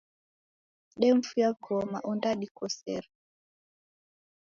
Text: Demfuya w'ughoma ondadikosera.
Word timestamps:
Demfuya 1.01 1.47
w'ughoma 1.51 1.99
ondadikosera. 2.11 3.09